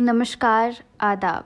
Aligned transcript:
नमस्कार, 0.00 0.74
आदाब। 1.00 1.44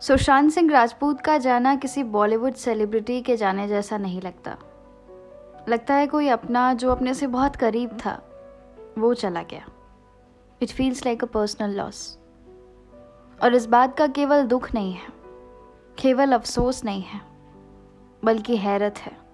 सुशांत 0.00 0.50
सिंह 0.52 0.70
राजपूत 0.70 1.20
का 1.20 1.36
जाना 1.38 1.74
किसी 1.76 2.02
बॉलीवुड 2.02 2.54
सेलिब्रिटी 2.54 3.20
के 3.22 3.36
जाने 3.36 3.66
जैसा 3.68 3.98
नहीं 3.98 4.20
लगता। 4.22 4.56
लगता 5.68 5.94
है 5.94 6.06
कोई 6.06 6.28
अपना 6.28 6.72
जो 6.74 6.90
अपने 6.90 7.14
से 7.14 7.26
बहुत 7.26 7.56
करीब 7.56 7.96
था, 7.96 8.12
वो 8.98 9.14
चला 9.14 9.42
गया। 9.42 9.64
It 10.62 10.70
feels 10.70 11.04
like 11.06 11.24
a 11.24 11.26
personal 11.26 11.76
loss 11.76 12.18
और 13.42 13.54
इस 13.54 13.66
बात 13.66 13.96
का 13.96 14.06
केवल 14.06 14.42
दुख 14.42 14.72
नहीं 14.74 14.92
है, 14.92 15.08
केवल 15.98 16.32
अफसोस 16.32 16.84
नहीं 16.84 17.02
है, 17.02 17.20
बल्कि 18.22 18.56
हैरत 18.56 18.98
है। 18.98 19.27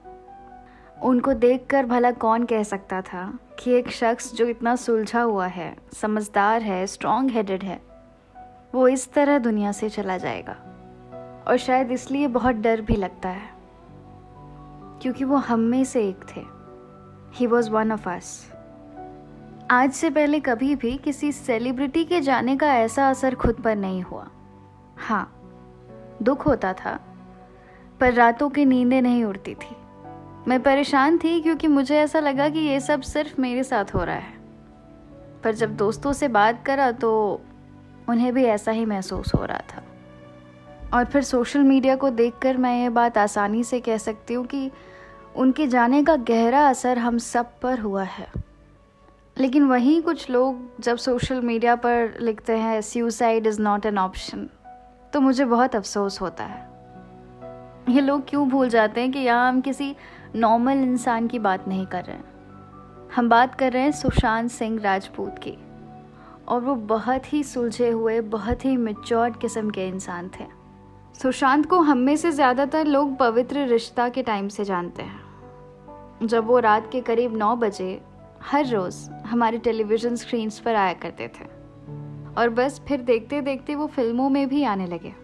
उनको 1.05 1.32
देखकर 1.34 1.86
भला 1.86 2.11
कौन 2.11 2.44
कह 2.44 2.63
सकता 2.63 3.00
था 3.03 3.22
कि 3.58 3.71
एक 3.71 3.90
शख्स 3.90 4.32
जो 4.35 4.46
इतना 4.46 4.75
सुलझा 4.76 5.22
हुआ 5.22 5.46
है, 5.46 5.75
समझदार 5.93 6.63
है 6.63 6.86
स्ट्रॉन्ग 6.86 7.30
हेडेड 7.30 7.63
है, 7.63 7.80
वो 8.75 8.86
इस 8.89 9.13
तरह 9.13 9.39
दुनिया 9.39 9.72
से 9.72 9.89
चला 9.89 10.17
जाएगा। 10.18 10.57
और 11.49 11.57
शायद 11.57 11.90
इसलिए 11.93 12.27
बहुत 12.29 12.57
डर 12.57 12.80
भी 12.80 12.96
लगता 12.96 13.29
है, 13.29 13.49
क्योंकि 15.03 15.25
वो 15.25 15.36
हम 15.36 15.61
में 15.61 15.85
से 15.85 16.08
एक 16.08 16.25
थे। 16.27 16.43
He 17.35 17.46
was 17.46 17.71
one 17.71 17.93
of 17.93 18.08
us 18.08 18.32
आज 19.71 19.93
से 19.93 20.11
पहले 20.11 20.41
कभी 20.41 20.75
भी 20.77 20.96
किसी 20.96 21.32
सेलिब्रिटी 21.32 22.05
के 22.05 22.21
जाने 22.21 22.57
का 22.57 22.75
ऐसा 22.75 23.08
असर 23.11 23.35
खुद 23.35 23.61
पर 23.61 23.77
नहीं 23.77 24.02
हुआ। 24.02 24.27
हाँ 24.99 25.30
दुख 26.22 26.46
होता 26.46 26.72
था, 26.75 26.99
पर 28.00 28.13
रातों 28.13 28.50
की 28.50 28.64
नींदें 28.64 29.00
नहीं 29.02 29.25
उड़ती 29.25 29.55
थी। 29.55 29.77
मैं 30.48 30.62
परेशान 30.62 31.18
थी 31.18 31.40
क्योंकि 31.40 31.66
मुझे 31.66 31.96
ऐसा 31.96 32.20
लगा 32.20 32.48
कि 32.48 32.58
ये 32.58 32.80
सब 32.80 33.00
सिर्फ़ 33.00 33.41
मेरे 33.41 33.62
साथ 33.62 33.94
हो 33.94 34.05
रहा 34.05 34.14
है। 34.14 34.32
पर 35.44 35.55
जब 35.55 35.77
दोस्तों 35.77 36.12
से 36.12 36.28
बात 36.28 36.64
करा 36.66 36.91
तो 36.92 37.41
उन्हें 38.08 38.32
भी 38.34 38.44
ऐसा 38.44 38.72
ही 38.72 38.84
महसूस 38.84 39.34
हो 39.34 39.44
रहा 39.44 39.62
था। 39.72 39.82
और 40.94 41.04
फिर 41.04 41.22
सोशल 41.22 41.60
मीडिया 41.60 41.96
को 41.96 42.10
देखकर 42.10 42.56
मैं 42.56 42.82
ये 42.82 42.88
बात 42.88 43.19
आसानी 43.19 43.64
से 43.64 43.80
कह 43.80 43.96
सकती 43.96 44.34
हूँ 44.34 44.44
कि 44.46 44.70
उनके 45.36 45.66
जाने 45.66 46.02
का 46.04 46.16
गहरा 46.16 46.69
असर 46.69 46.98
हम 46.98 47.19
सब 47.19 47.58
पर 47.60 47.78
हुआ 47.78 48.02
है। 48.02 48.28
लेकिन 49.36 49.64
वहीं 49.64 50.02
कुछ 50.02 50.28
लोग 50.30 50.80
जब 50.80 50.97
सोशल 50.97 51.41
मीडिया 51.41 51.76
पर 51.76 52.16
लिखते 52.20 52.56
हैं 52.56 52.80
suicide 52.80 53.47
is 53.47 53.60
not 53.62 53.86
an 53.86 53.98
option 53.98 54.48
तो 55.12 55.20
मुझे 55.20 55.44
बहुत 55.44 55.76
अफसोस 55.76 56.20
होता 56.20 56.44
है। 56.44 56.62
ये 57.88 58.00
लोग 58.00 58.28
क्यों 58.28 58.48
भूल 58.48 58.69
जाते 58.69 59.00
हैं 59.00 59.12
कि 59.12 59.19
यहाँ 59.19 59.48
हम 59.48 59.60
किसी 59.60 59.94
नॉर्मल 60.36 60.72
इंसान 60.72 61.27
की 61.27 61.38
बात 61.38 61.68
नहीं 61.68 61.86
कर 61.86 62.04
रहे 62.04 62.16
हैं। 62.16 62.24
हम 63.16 63.28
बात 63.28 63.54
कर 63.54 63.72
रहे 63.72 63.82
हैं 63.82 63.92
सुशांत 63.92 64.50
सिंह 64.50 64.80
राजपूत 64.80 65.34
की। 65.38 65.58
और 66.48 66.60
वो 66.60 66.74
बहुत 66.74 67.32
ही 67.32 67.42
सुलझे 67.42 67.91
हुए, 67.91 68.20
बहुत 68.20 68.64
ही 68.64 68.76
मेच्योर्ड 68.76 69.36
किस्म 69.36 69.70
के 69.70 69.88
इंसान 69.88 70.30
थे। 70.41 70.44
सुशांत 71.22 71.66
को 71.66 71.80
हम 71.80 71.98
में 71.98 72.16
से 72.16 72.32
ज़्यादातर 72.32 72.86
लोग 72.86 73.16
पवित्र 73.16 73.66
रिश्ता 73.66 74.08
के 74.08 74.22
टाइम 74.22 74.48
से 74.48 74.64
जानते 74.64 75.02
हैं। 75.02 76.26
जब 76.26 76.46
वो 76.46 76.58
रात 76.58 76.88
के 76.92 77.00
करीब 77.00 77.36
नौ 77.36 77.56
बजे 77.56 78.02
हर 78.42 78.66
रोज़ 78.66 79.10
हमारे 79.10 79.58
टेलीविज़न 79.58 80.16
स्क्रीन्स 80.16 80.58
पर 80.58 80.74
आया 80.74 80.92
करते 80.92 81.28
थे। 81.28 81.44
और 82.38 82.48
बस 82.48 82.82
फिर 82.88 83.00
देखते 83.00 83.41
देखते 83.41 83.74
वो 83.74 83.86
फ़िल्मों 83.86 84.28
में 84.28 84.48
भी 84.48 84.64
आने 84.64 84.86
लगे। 84.86 85.14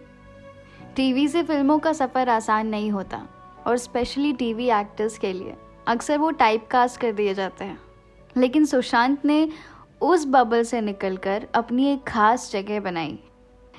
टीवी 0.95 1.27
से 1.27 1.43
फ़िल्मों 1.43 1.79
का 1.79 1.93
सफ़र 1.93 2.29
आसान 2.29 2.67
नहीं 2.67 2.91
होता। 2.91 3.27
और 3.67 3.77
स्पेशली 3.77 4.33
टीवी 4.33 4.69
एक्टर्स 4.71 5.17
के 5.17 5.33
लिए। 5.33 5.55
अक्सर 5.87 6.17
वो 6.17 6.31
टाइप 6.31 6.67
कास्ट 6.71 6.99
कर 7.01 7.11
दिए 7.11 7.33
जाते 7.33 7.65
हैं। 7.65 7.79
लेकिन 8.37 8.65
सुशांत 8.65 9.25
ने 9.25 9.47
उस 10.01 10.25
बबल 10.27 10.63
से 10.63 10.81
निकलकर 10.81 11.47
अपनी 11.55 11.85
एक 11.87 12.03
खास 12.03 12.51
जगह 12.51 12.79
बनाई। 12.79 13.19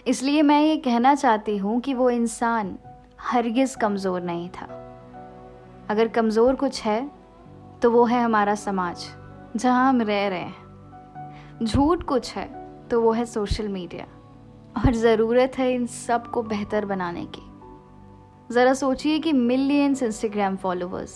इसलिए 0.07 0.43
मैं 0.43 0.61
ये 0.61 0.77
कहना 0.77 1.15
चाहती 1.15 1.57
हूँ 1.57 1.81
कि 1.81 1.95
वो 1.95 2.09
इंसान 2.11 2.77
हरगिज़ 3.23 3.77
कमज़ोर 3.77 4.23
नहीं 4.23 4.49
था। 4.51 4.67
अगर 5.91 6.09
कमज़ोर 6.09 6.55
कुछ 6.55 6.83
है 6.83 7.11
तो 7.83 7.91
वो 7.91 8.05
है 8.05 8.23
हमारा 8.23 8.55
समाज, 8.55 9.07
जहाँ 9.57 9.89
हम 9.89 10.03
रह 10.03 10.27
रहे 10.29 10.41
हैं। 10.41 11.65
झूठ 11.65 12.03
कुछ 12.03 12.35
है 12.35 12.47
तो 12.89 13.01
वो 13.01 13.13
है 13.13 13.25
सोशल 13.27 13.69
मीडिया 13.69 14.07
और 14.77 14.95
ज़रूरत 14.95 15.59
है 15.59 15.73
इन 15.75 15.87
सबको 15.87 16.43
बेहतर 16.43 16.85
बनाने 16.85 17.25
की। 17.27 17.43
ज़रा 18.53 18.73
सोचिए 18.75 19.19
कि 19.19 19.33
मिलियंस 19.33 20.03
इंस्टाग्राम 20.03 20.57
फॉलोअर्स 20.57 21.13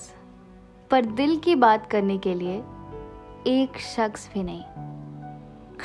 पर 0.90 1.04
दिल 1.04 1.36
की 1.36 1.54
बात 1.54 1.90
करने 1.90 2.16
के 2.18 2.34
लिए 2.34 2.54
एक 3.46 3.78
शख्स 3.78 4.28
भी 4.34 4.42
नहीं। 4.42 4.62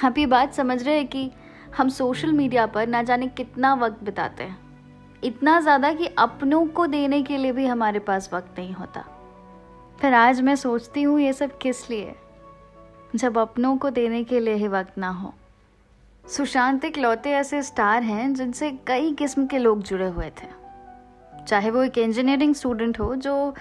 आप 0.03 0.17
ये 0.17 0.25
बात 0.25 0.53
समझ 0.53 0.81
रहे 0.83 0.95
हैं 0.95 1.07
कि 1.07 1.31
हम 1.77 1.89
सोशल 1.89 2.31
मीडिया 2.31 2.65
पर 2.65 2.87
ना 2.87 3.01
जाने 3.03 3.27
कितना 3.27 3.73
वक्त 3.73 4.03
बिताते 4.03 4.43
हैं। 4.43 4.57
इतना 5.23 5.59
ज़्यादा 5.59 5.91
कि 5.93 6.07
अपनों 6.17 6.65
को 6.67 6.87
देने 6.87 7.21
के 7.23 7.37
लिए 7.37 7.51
भी 7.51 7.65
हमारे 7.65 7.99
पास 7.99 8.29
वक्त 8.33 8.59
नहीं 8.59 8.73
होता। 8.73 9.03
फिर 10.01 10.13
आज 10.13 10.41
मैं 10.41 10.55
सोचती 10.55 11.03
हूँ 11.03 11.19
ये 11.19 11.33
सब 11.33 11.57
किस 11.57 11.89
लिए? 11.89 12.15
जब 13.15 13.37
अपनों 13.37 13.77
को 13.77 13.89
देने 13.89 14.23
के 14.23 14.39
लिए 14.39 14.53
ही 14.53 14.67
वक्त 14.67 14.97
ना 14.97 15.09
हो। 15.09 15.33
सुशांत 16.25 16.85
एक 16.85 16.97
लौते 16.97 17.31
ऐसे 17.31 17.61
स्टार 17.63 18.03
हैं 18.03 18.33
जिनसे 18.33 18.71
कई 18.87 19.13
किस्म 19.13 19.47
के 19.47 19.57
लोग 19.57 19.83
जुड़े 19.83 20.07
हुए 20.07 20.29
थे। 20.29 20.60
चाहे 21.47 21.71
वो 21.71 21.83
एक 21.83 21.97
इंजीनियरिंग 21.97 22.55
स्टूडेंट 22.55 22.99
हो 22.99 23.15
जो 23.15 23.55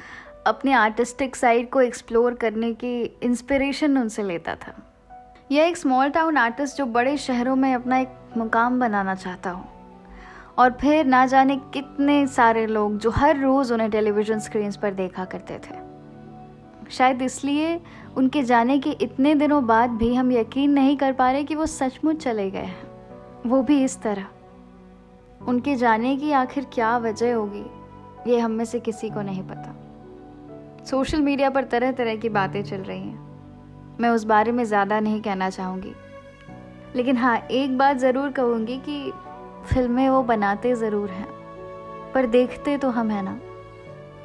अपने 0.46 0.72
आर्टिस्टिक 0.72 1.36
साइड 1.36 1.70
को 1.70 1.80
एक्सप्लोर 1.80 2.34
करने 2.34 2.72
की 2.72 3.02
इंस्पिरेशन 3.22 3.98
उनसे 3.98 4.22
लेता 4.22 4.54
था। 4.54 4.74
या 5.52 5.64
एक 5.64 5.76
स्मॉल 5.76 6.08
टाउन 6.08 6.36
आर्टिस्ट 6.36 6.76
जो 6.76 6.86
बड़े 6.86 7.16
शहरों 7.16 7.56
में 7.56 7.74
अपना 7.74 7.98
एक 7.98 8.08
मुकाम 8.36 8.80
बनाना 8.80 9.14
चाहता 9.14 9.50
हो। 9.50 9.64
और 10.58 10.70
फिर 10.70 11.06
ना 11.06 11.26
जाने 11.26 11.56
कितने 11.56 12.26
सारे 12.26 12.66
लोग 12.66 12.98
जो 12.98 13.10
हर 13.10 13.40
रोज़ 13.40 13.74
उन्हें 13.74 13.90
टेलीविज़न 13.90 14.38
स्क्रीन 14.38 14.72
पर 14.72 14.94
देखा 14.94 15.24
करते 15.24 15.54
थे। 15.54 15.90
शायद 16.90 17.22
इसलिए 17.22 17.80
उनके 18.16 18.42
जाने 18.42 18.78
के 18.78 18.90
इतने 18.90 19.34
दिनों 19.34 19.66
बाद 19.66 19.90
भी 19.90 20.14
हम 20.14 20.32
यकीन 20.32 20.70
नहीं 20.70 20.96
कर 20.96 21.12
पा 21.12 21.30
रहे 21.30 21.44
कि 21.44 21.54
वो 21.54 21.66
सचमुच 21.66 22.16
चले 22.16 22.50
गए 22.50 22.58
हैं। 22.58 22.82
वो 23.46 23.62
भी 23.62 23.84
इस 23.84 24.02
तरह। 24.02 24.26
उनके 25.40 25.74
जाने 25.76 26.16
की 26.16 26.32
आखिर 26.32 26.66
क्या 26.72 26.96
वजह 26.98 27.34
होगी, 27.34 27.64
ये 28.26 28.38
हम 28.38 28.50
में 28.50 28.64
से 28.64 28.80
किसी 28.80 29.10
को 29.10 29.22
नहीं 29.22 29.42
पता। 29.42 29.74
सोशल 30.84 31.20
मीडिया 31.20 31.50
पर 31.50 31.64
तरह 31.64 31.92
तरह 31.92 32.16
की 32.16 32.28
बातें 32.28 32.62
चल 32.62 32.82
रही 32.82 33.00
हैं। 33.00 33.98
मैं 34.00 34.10
उस 34.10 34.24
बारे 34.24 34.52
में 34.52 34.64
ज़्यादा 34.64 35.00
नहीं 35.00 35.20
कहना 35.22 35.50
चाहूँगी। 35.50 35.92
लेकिन 36.96 37.16
हाँ 37.16 37.36
एक 37.40 37.76
बात 37.78 37.96
ज़रूर 37.96 38.30
कहूँगी 38.30 38.76
कि 38.78 39.12
फ़िल्में 39.64 40.08
वो 40.08 40.22
बनाते 40.24 40.74
ज़रूर 40.74 41.10
हैं, 41.10 41.26
पर 42.14 42.26
देखते 42.28 42.76
तो 42.78 42.90
हम 42.90 43.10
हैं 43.10 43.22
ना। 43.22 43.38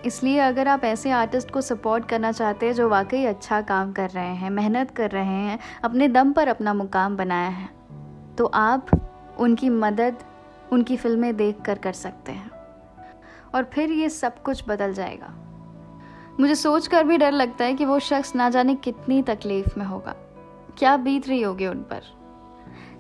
इसलिए 0.06 0.40
अगर 0.40 0.68
आप 0.68 0.84
ऐसे 0.84 1.12
आर्टिस्ट 1.12 1.52
को 1.52 1.62
सपोर्ट 1.62 2.06
करना 2.06 2.32
चाहते 2.32 2.66
हैं 2.66 2.74
जो 2.74 2.88
वाकई 2.90 3.24
अच्छा 3.26 3.62
काम 3.64 3.92
कर 3.92 4.10
रहे 4.10 4.36
हैं, 4.36 4.50
मेहनत 4.50 4.92
कर 4.92 5.12
रहे 5.12 5.26
हैं, 5.26 5.60
अपने 5.84 6.08
दम 6.08 6.32
पर 6.32 6.48
अपना 6.48 6.74
मुकाम 6.74 7.18
बनाया 7.18 7.50
है 7.50 7.70
तो 8.38 8.46
आप 8.46 8.90
उनकी 9.40 9.70
मदद 9.72 10.24
उनकी 10.72 10.98
फ़िल्में 10.98 11.38
देख 11.38 11.62
कर 11.62 11.78
कर 11.78 11.94
सकते 11.94 12.32
हैं। 12.32 12.52
और 13.56 13.64
फिर 13.64 13.92
ये 13.92 14.10
सब 14.10 14.44
कुछ 14.44 14.64
बदल 14.68 14.94
जाएगा। 14.94 15.34
मुझे 16.40 16.56
सोच 16.56 16.88
कर 16.88 17.04
भी 17.04 17.18
डर 17.18 17.32
लगता 17.32 17.66
है 17.66 17.74
कि 17.74 17.86
वो 17.86 18.00
शख्स 18.00 18.36
ना 18.36 18.50
जाने 18.50 18.76
कितनी 18.76 19.22
तकलीफ़ 19.22 19.80
में 19.80 19.86
होगा। 19.86 20.16
क्या 20.78 20.98
बीत 20.98 21.28
रही 21.28 21.42
होगी 21.42 21.68
उन 21.68 21.78
पर? 21.78 22.02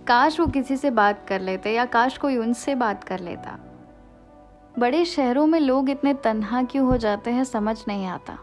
काश 0.08 0.40
वो 0.40 0.48
किसी 0.48 0.78
से 0.78 0.92
बात 0.92 1.26
कर 1.28 1.42
लेते 1.42 1.72
या 1.72 1.86
काश 1.86 2.18
कोई 2.18 2.38
उनसे 2.38 2.76
बात 2.76 3.03
कर 3.03 3.20
लेता। 3.20 3.59
बड़े 4.80 5.06
शहरों 5.06 5.47
में 5.47 5.59
लोग 5.59 5.90
इतने 5.90 6.14
तन्हा 6.14 6.64
क्यों 6.64 6.88
हो 6.88 6.97
जाते 6.97 7.32
हैं 7.32 7.44
समझ 7.44 7.86
नहीं 7.88 8.06
आता। 8.06 8.38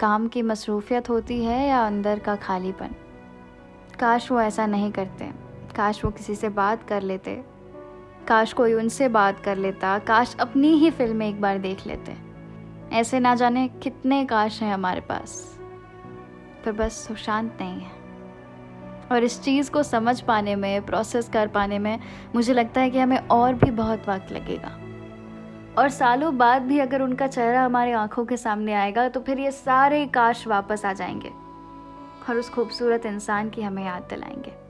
काम 0.00 0.28
की 0.28 0.42
मसरूफियत 0.42 1.10
होती 1.10 1.44
है 1.44 1.68
या 1.68 1.86
अंदर 1.86 2.18
का 2.18 2.36
खालीपन? 2.36 2.90
काश 4.00 4.32
वो 4.32 4.40
ऐसा 4.40 4.66
नहीं 4.66 4.92
करते। 4.92 5.24
काश 5.76 6.04
वो 6.04 6.10
किसी 6.10 6.34
से 6.34 6.48
बात 6.48 6.82
कर 6.82 7.02
लेते। 7.02 7.57
काश 8.28 8.52
कोई 8.52 8.74
उनसे 8.74 9.08
बात 9.08 9.40
कर 9.40 9.56
लेता, 9.56 9.98
काश 9.98 10.36
अपनी 10.40 10.68
ही 10.68 10.90
फ़िल्म 10.90 11.22
एक 11.22 11.40
बार 11.40 11.58
देख 11.58 11.86
लेते। 11.86 12.16
ऐसे 12.96 13.20
ना 13.20 13.34
जाने 13.34 13.68
कितने 13.68 14.24
काश 14.24 14.62
हैं 14.62 14.74
हमारे 14.74 15.00
पास। 15.00 15.58
पर 16.64 16.72
बस 16.72 16.92
सुशांत 16.92 17.58
नहीं 17.60 17.80
है। 17.80 17.90
और 19.12 19.24
इस 19.24 19.42
चीज़ 19.42 19.70
को 19.70 19.82
समझ 19.82 20.20
पाने 20.20 20.56
में 20.56 20.86
प्रोसेस 20.86 21.28
कर 21.28 21.46
पाने 21.46 21.78
में, 21.78 22.00
मुझे 22.34 22.52
लगता 22.52 22.80
है 22.80 22.90
कि 22.90 22.98
हमें 22.98 23.18
और 23.18 23.54
भी 23.54 23.70
बहुत 23.70 24.08
वक्त 24.08 24.32
लगेगा। 24.32 24.78
और 25.82 25.88
सालों 25.88 26.38
बाद 26.38 26.62
भी 26.62 26.78
अगर 26.78 27.02
उनका 27.02 27.26
चेहरा 27.26 27.64
हमारी 27.64 27.92
आँखों 27.92 28.24
के 28.24 28.36
सामने 28.36 28.74
आएगा 28.74 29.08
तो 29.08 29.20
फिर 29.20 29.38
ये 29.38 29.50
सारे 29.50 30.06
काश 30.06 30.46
वापस 30.46 30.84
आ 30.84 30.92
जाएँगे। 30.92 31.30
और 32.30 32.36
उस 32.36 32.50
खूबसूरत 32.50 33.06
इंसान 33.06 33.50
की 33.50 33.62
हमें 33.62 33.86
याद 33.86 34.02
दिलाएँगे। 34.02 34.67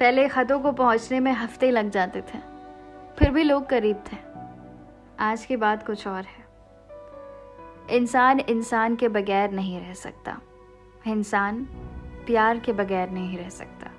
पहले 0.00 0.28
ख़तों 0.28 0.60
को 0.60 0.72
पहुँचने 0.72 1.20
में 1.20 1.32
हफ़्ते 1.32 1.70
लग 1.70 1.90
जाते 1.90 2.20
थे। 2.20 2.38
फिर 3.18 3.30
भी 3.30 3.42
लोग 3.42 3.66
करीब 3.66 4.04
थे। 4.12 4.16
आज 5.18 5.44
की 5.44 5.56
बात 5.56 5.86
कुछ 5.86 6.06
और 6.06 6.22
है। 6.22 6.46
इंसान 7.96 8.40
इंसान 8.40 8.96
के 8.96 9.08
बगैर 9.08 9.50
नहीं 9.50 9.80
रह 9.80 9.92
सकता। 9.92 10.40
इंसान 11.06 11.64
प्यार 12.26 12.58
के 12.58 12.72
बगैर 12.72 13.10
नहीं 13.10 13.38
रह 13.38 13.48
सकता। 13.48 13.90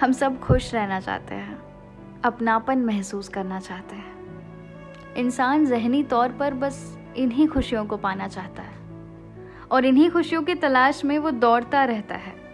हम 0.00 0.12
सब 0.12 0.40
खुश 0.40 0.74
रहना 0.74 1.00
चाहते 1.00 1.34
हैं। 1.34 1.58
अपनापन 2.24 2.78
महसूस 2.78 3.28
करना 3.28 3.60
चाहते 3.60 3.96
हैं। 3.96 4.16
इंसान 5.14 5.66
जहनी 5.66 6.02
तौर 6.02 6.32
पर 6.32 6.54
बस 6.54 6.98
इन्हीं 7.16 7.48
खुशियों 7.48 7.86
को 7.86 7.96
पाना 7.96 8.28
चाहता 8.28 8.62
है। 8.62 8.76
और 9.70 9.84
इन्हीं 9.84 10.10
खुशियों 10.10 10.42
की 10.42 10.54
तलाश 10.54 11.04
में 11.04 11.18
वो 11.18 11.30
दौड़ता 11.30 11.84
रहता 11.84 12.14
है। 12.14 12.45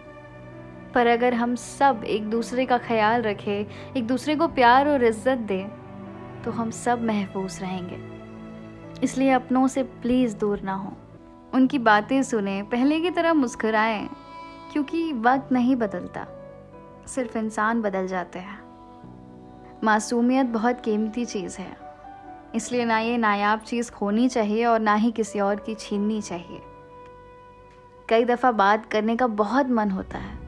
पर 0.95 1.07
अगर 1.07 1.33
हम 1.33 1.55
सब 1.55 2.03
एक 2.03 2.29
दूसरे 2.29 2.65
का 2.65 2.77
ख्याल 2.77 3.21
रखें, 3.21 3.65
एक 3.97 4.07
दूसरे 4.07 4.35
को 4.35 4.47
प्यार 4.47 4.87
और 4.87 5.03
इज़्ज़त 5.03 5.37
दें 5.37 5.69
तो 6.43 6.51
हम 6.51 6.71
सब 6.71 7.03
महफूज 7.03 7.59
रहेंगे। 7.61 7.99
इसलिए 9.03 9.29
अपनों 9.31 9.67
से 9.67 9.83
प्लीज़ 9.83 10.35
दूर 10.37 10.61
ना 10.61 10.73
हो। 10.73 10.93
उनकी 11.53 11.79
बातें 11.79 12.21
सुने, 12.23 12.61
पहले 12.63 12.99
की 12.99 13.09
तरह 13.09 13.33
मुस्कुराएँ, 13.33 14.09
क्योंकि 14.73 15.13
वक्त 15.13 15.51
नहीं 15.51 15.75
बदलता। 15.75 16.25
सिर्फ़ 17.07 17.37
इंसान 17.37 17.81
बदल 17.81 18.07
जाते 18.07 18.39
हैं। 18.39 18.59
मासूमियत 19.83 20.45
बहुत 20.45 20.81
कीमती 20.81 21.25
चीज़ 21.25 21.57
है। 21.57 21.75
इसलिए 22.55 22.85
ना 22.85 22.99
ये 22.99 23.17
नायाब 23.17 23.59
चीज़ 23.59 23.91
खोनी 23.91 24.27
चाहिए 24.29 24.65
और 24.65 24.79
ना 24.79 24.93
ही 24.95 25.11
किसी 25.11 25.39
और 25.39 25.55
की 25.55 25.75
छीननी 25.75 26.21
चाहिए। 26.21 26.61
कई 28.09 28.25
दफ़ा 28.25 28.51
बात 28.51 28.85
करने 28.85 29.15
का 29.15 29.27
बहुत 29.27 29.69
मन 29.69 29.91
होता 29.91 30.17
है। 30.17 30.42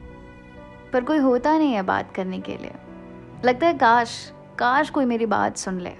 पर 0.92 1.04
कोई 1.04 1.18
होता 1.18 1.58
नहीं 1.58 1.72
है 1.72 1.82
बात 1.82 2.10
करने 2.10 2.40
के 2.40 2.56
लिए। 2.56 2.72
लगता 3.44 3.66
है 3.66 3.74
काश 3.74 4.32
काश 4.58 4.90
कोई 4.90 5.04
मेरी 5.04 5.26
बात 5.26 5.56
सुन 5.56 5.80
ले। 5.80 5.92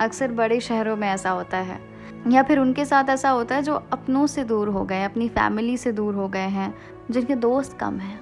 अक्सर 0.00 0.32
बड़े 0.32 0.60
शहरों 0.60 0.96
में 0.96 1.08
ऐसा 1.08 1.30
होता 1.30 1.56
है। 1.56 1.80
या 2.28 2.42
फिर 2.42 2.58
उनके 2.58 2.84
साथ 2.84 3.04
ऐसा 3.04 3.30
होता 3.30 3.54
है 3.54 3.62
जो 3.62 3.74
अपनों 3.74 4.26
से 4.26 4.44
दूर 4.44 4.68
हो 4.68 4.84
गए 4.84 5.04
अपनी 5.04 5.28
फैमिली 5.28 5.76
से 5.76 5.92
दूर 5.92 6.14
हो 6.14 6.28
गए 6.28 6.38
हैं, 6.38 6.74
जिनके 7.10 7.34
दोस्त 7.34 7.78
कम 7.78 7.98
हैं। 7.98 8.20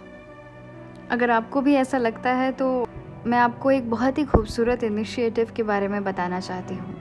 अगर 1.11 1.31
आपको 1.31 1.61
भी 1.61 1.75
ऐसा 1.75 1.99
लगता 1.99 2.31
है 2.31 2.53
तो 2.53 2.89
मैं 3.27 3.39
आपको 3.39 3.71
एक 3.71 3.91
बहुत 3.91 4.19
ही 4.19 4.25
खूबसूरत 4.25 4.85
इनिशिएटिव 4.85 5.53
के 5.57 5.63
बारे 5.63 5.89
में 5.89 6.05
बताना 6.05 6.41
चाहती 6.41 6.75
हूँ। 6.75 6.97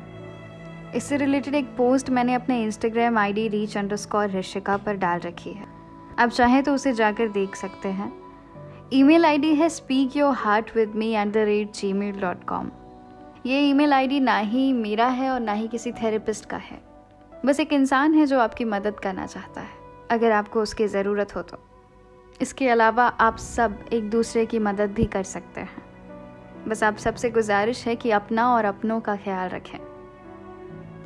इससे 0.95 1.17
रिलेटेड 1.17 1.55
एक 1.55 1.65
पोस्ट 1.65 2.09
मैंने 2.09 2.33
अपने 2.33 2.63
Instagram 2.63 3.17
ID 3.17 3.47
reach 3.47 3.77
under 3.77 3.95
score 3.95 4.41
पर 4.67 4.97
डाल 4.97 5.19
रखी 5.19 5.51
है। 5.51 5.65
आप 6.19 6.29
चाहें 6.29 6.63
तो 6.63 6.73
उसे 6.73 6.93
जाकर 6.93 7.27
देख 7.27 7.55
सकते 7.55 7.89
हैं। 7.89 8.18
ईमेल 8.93 9.25
आईडी 9.25 9.53
है 9.55 9.67
speak 9.69 10.15
your 10.17 10.33
heart 10.33 10.69
with 10.75 10.93
me 10.95 11.07
at 11.15 11.27
the 11.27 11.37
rate 11.37 11.73
Gmail 11.93 12.19
dot 12.21 12.43
com. 12.43 12.69
ये 13.45 13.59
ईमेल 13.61 13.93
आईडी 13.93 14.19
ना 14.19 14.37
ही 14.37 14.71
मेरा 14.73 15.07
है 15.07 15.29
और 15.29 15.39
ना 15.39 15.53
ही 15.53 15.67
किसी 15.67 15.91
थेरेपिस्ट 15.91 16.45
का 16.45 16.57
है। 16.57 16.81
बस 17.45 17.59
एक 17.59 17.73
इंसान 17.73 18.13
है 18.13 18.25
जो 18.25 18.39
आपकी 18.39 18.65
मदद 18.65 18.99
करना 18.99 19.25
चाहता 19.25 19.61
है, 19.61 19.69
अगर 20.11 20.31
आपको 20.31 20.61
उसकी 20.61 20.87
ज़रूरत 20.87 21.35
हो 21.35 21.41
तो। 21.41 21.57
इसके 22.41 22.69
अलावा 22.69 23.07
आप 23.07 23.37
सब 23.37 23.77
एक 23.93 24.09
दूसरे 24.09 24.45
की 24.45 24.59
मदद 24.59 24.93
भी 24.93 25.05
कर 25.05 25.23
सकते 25.23 25.61
हैं। 25.61 26.67
बस 26.67 26.83
आप 26.83 26.97
सबसे 26.97 27.29
गुजारिश 27.29 27.85
है 27.87 27.95
कि 27.95 28.11
अपना 28.11 28.49
और 28.55 28.65
अपनों 28.65 28.99
का 28.99 29.15
ख्याल 29.15 29.49
रखें। 29.49 29.79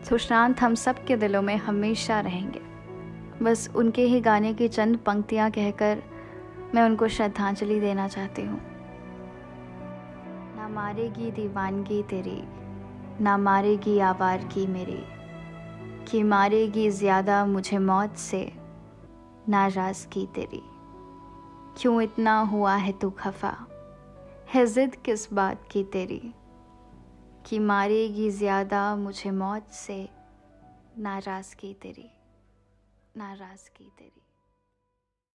सुशांत, 0.03 0.61
हम 0.61 0.75
सब 0.75 1.05
के 1.05 1.17
दिलों 1.17 1.41
में 1.41 1.55
हमेशा 1.57 2.19
रहेंगे। 2.19 2.61
बस 3.41 3.69
उनके 3.75 4.01
ही 4.01 4.21
गाने 4.21 4.53
की 4.53 4.67
चंद 4.67 4.97
पंक्तियाँ 4.97 5.51
कहकर 5.51 6.03
मैं 6.75 6.83
उनको 6.83 7.07
श्रद्धांजलि 7.07 7.79
देना 7.79 8.07
चाहती 8.07 8.41
हूँ। 8.41 8.61
ना 10.55 10.67
मारेगी 10.67 11.31
दीवानगी 11.31 12.03
तेरी, 12.03 12.43
ना 13.23 13.37
मारेगी 13.37 13.99
आवार 13.99 14.37
की 14.37 14.67
मेरी, 14.67 15.03
कि 16.11 16.23
मारेगी 16.23 16.89
ज़्यादा 16.89 17.45
मुझे 17.45 17.77
मौत 17.77 18.15
से 18.15 18.51
नाराज़ 19.49 20.07
की 20.07 20.25
तेरी। 20.25 20.63
क्यों 21.77 22.01
इतना 22.01 22.39
हुआ 22.39 22.75
है 22.75 22.91
तू 22.91 23.09
खफा? 23.09 23.55
है 24.53 24.65
ज़िद 24.65 24.95
किस 24.95 25.33
बात 25.33 25.67
की 25.71 25.83
तेरी? 25.83 26.33
कि 27.45 27.59
मारेगी 27.59 28.29
ज़्यादा 28.29 28.95
मुझे 28.95 29.31
मौत 29.31 29.67
से 29.67 30.09
नाराज़ 30.97 31.55
की 31.55 31.73
तेरी 31.73 32.09
नाराज़ 33.17 33.69
की 33.69 33.91
तेरी। 33.97 34.21